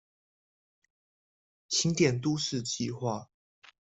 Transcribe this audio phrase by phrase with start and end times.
[1.69, 3.27] 新店都市計畫